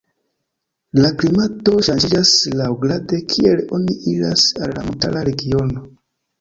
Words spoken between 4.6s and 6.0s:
al la montara regiono.